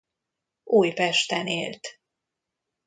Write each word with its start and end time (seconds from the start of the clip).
Újpesten 0.71 1.47
élt. 1.47 1.99